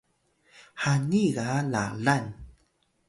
hani 0.81 1.23
ga 1.35 1.47
lalan 1.71 2.25